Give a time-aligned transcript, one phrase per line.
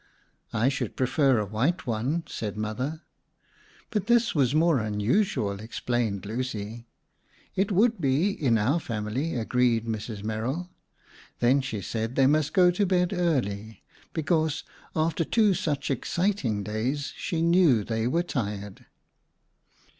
[0.51, 3.03] "I should prefer a white one," said Mother.
[3.91, 6.87] "But this was more unusual," explained Lucy.
[7.55, 10.23] "It would be in our family," agreed Mrs.
[10.23, 10.71] Merrill.
[11.37, 14.63] Then she said they must go to bed early, because,
[14.95, 18.87] after two such exciting days, she knew they were tired.